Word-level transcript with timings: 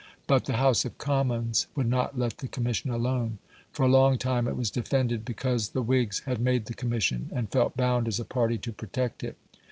But 0.25 0.45
the 0.45 0.53
House 0.57 0.83
of 0.83 0.97
Commons 0.97 1.67
would 1.75 1.85
not 1.87 2.17
let 2.17 2.39
the 2.39 2.47
Commission 2.47 2.89
alone. 2.89 3.37
For 3.71 3.83
a 3.83 3.87
long 3.87 4.17
time 4.17 4.47
it 4.47 4.57
was 4.57 4.71
defended 4.71 5.23
because 5.23 5.69
the 5.69 5.83
Whigs 5.83 6.21
had 6.21 6.41
made 6.41 6.65
the 6.65 6.73
Commission, 6.73 7.29
and 7.31 7.51
felt 7.51 7.77
bound 7.77 8.07
as 8.07 8.19
a 8.19 8.25
party 8.25 8.57
to 8.57 8.73
protect 8.73 9.23
it. 9.23 9.37